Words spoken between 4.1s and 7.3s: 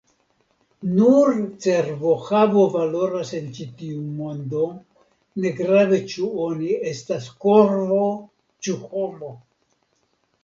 mondo, negrave ĉu oni estas